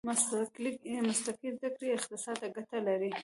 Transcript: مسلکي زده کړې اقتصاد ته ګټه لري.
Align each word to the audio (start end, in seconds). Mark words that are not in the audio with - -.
مسلکي 1.07 1.49
زده 1.57 1.69
کړې 1.75 1.87
اقتصاد 1.97 2.35
ته 2.41 2.47
ګټه 2.55 2.79
لري. 2.87 3.11